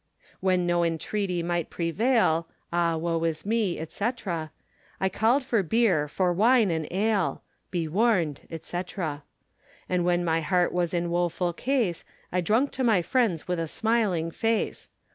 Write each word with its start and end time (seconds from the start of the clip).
When 0.39 0.65
no 0.65 0.83
entreaty 0.83 1.43
might 1.43 1.69
prevaile, 1.69 2.47
Ah 2.73 2.97
woe 2.97 3.23
is 3.23 3.45
me, 3.45 3.77
&c. 3.87 4.03
I 4.03 5.09
calde 5.09 5.43
for 5.43 5.61
beere, 5.61 6.07
for 6.07 6.33
wine 6.33 6.71
and 6.71 6.91
ale; 6.91 7.43
Be 7.69 7.87
warned, 7.87 8.41
&c. 8.63 8.81
And 9.87 10.03
when 10.03 10.25
my 10.25 10.41
heart 10.41 10.73
was 10.73 10.95
in 10.95 11.11
wofull 11.11 11.55
case, 11.55 12.03
I 12.31 12.41
drunke 12.41 12.71
to 12.71 12.83
my 12.83 13.03
friends 13.03 13.47
with 13.47 13.59
a 13.59 13.67
smiling 13.67 14.31
face. 14.31 14.89